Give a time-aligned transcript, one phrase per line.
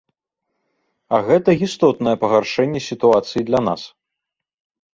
[1.17, 3.81] А гэта істотнае пагаршэнне сітуацыі для нас.